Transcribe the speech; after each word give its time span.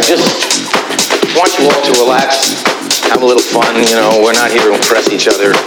I 0.00 0.02
just 0.02 0.64
want 1.36 1.52
you 1.60 1.68
all 1.68 1.82
to 1.84 1.92
relax, 2.00 2.56
have 3.12 3.20
a 3.20 3.26
little 3.26 3.44
fun. 3.44 3.76
You 3.84 4.00
know, 4.00 4.24
we're 4.24 4.32
not 4.32 4.50
here 4.50 4.64
to 4.64 4.72
impress 4.72 5.12
each 5.12 5.28
other. 5.28 5.52
All 5.52 5.60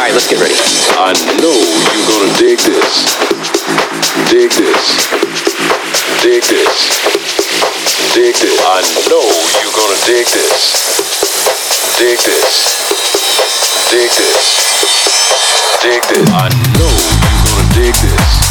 right, 0.00 0.16
let's 0.16 0.32
get 0.32 0.40
ready. 0.40 0.56
I 0.96 1.12
know 1.44 1.52
you're 1.52 2.08
gonna 2.08 2.32
dig 2.40 2.56
this. 2.64 3.04
Dig 4.32 4.48
this. 4.56 4.80
Dig 6.24 6.40
this. 6.48 6.72
Dig 8.16 8.32
this. 8.32 8.56
I 8.64 8.80
know 9.12 9.28
you're 9.60 9.76
gonna 9.76 10.00
dig 10.08 10.24
this. 10.32 10.72
Dig 12.00 12.16
this. 12.16 12.48
Dig 13.92 14.08
this. 14.08 14.40
Dig 15.84 16.00
this. 16.00 16.24
I 16.32 16.48
know 16.80 16.96
you're 16.96 17.44
gonna 17.44 17.68
dig 17.76 17.92
this. 17.92 18.47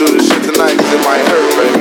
do 0.00 0.16
this 0.16 0.26
shit 0.28 0.42
tonight 0.42 0.72
because 0.72 0.92
it 0.94 1.04
might 1.04 1.20
hurt, 1.28 1.74
baby. 1.74 1.79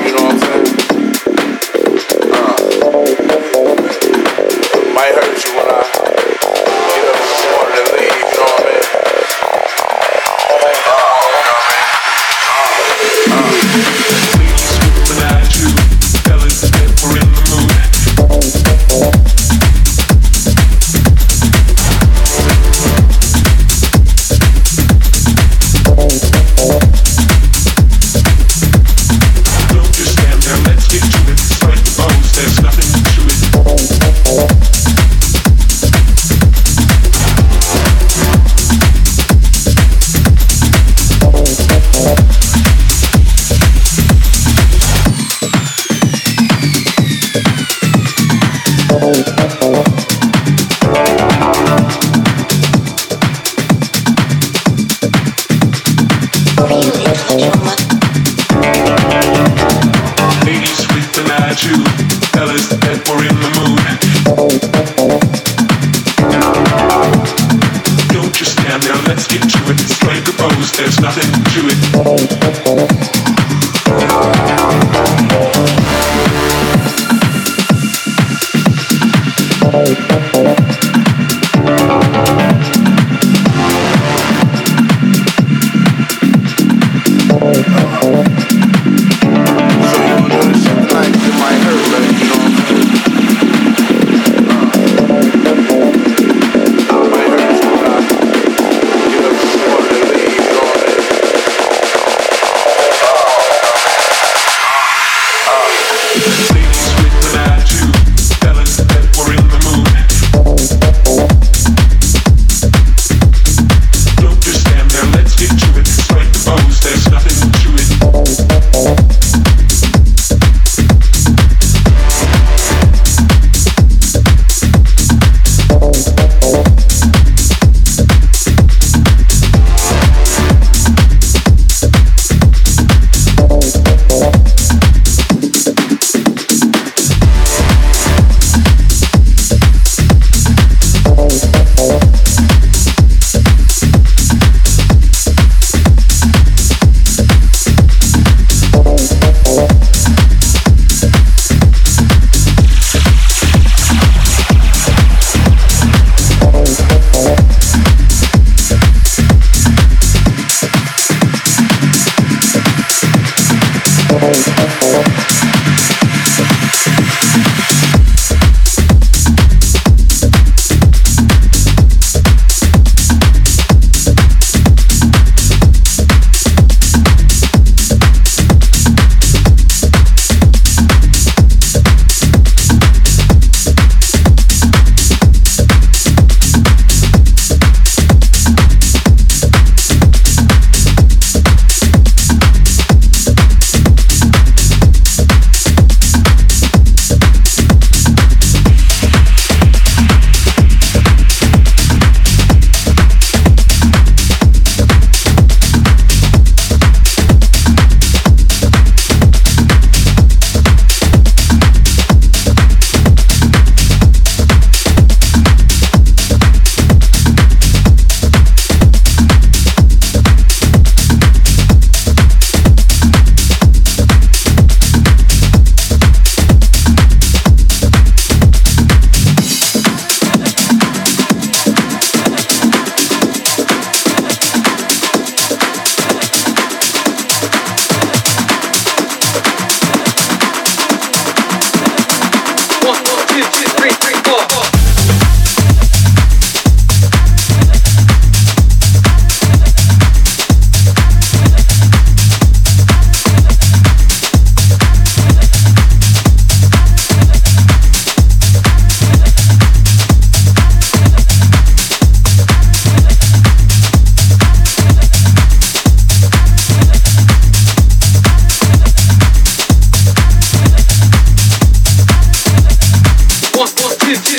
This, 274.10 274.20
this. 274.22 274.39